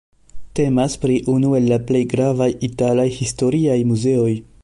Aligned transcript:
Temas 0.59 0.95
pri 1.03 1.17
unu 1.33 1.51
el 1.59 1.67
la 1.73 1.79
plej 1.91 2.01
gravaj 2.15 2.49
italaj 2.71 3.07
historiaj 3.21 3.79
muzeoj. 3.93 4.33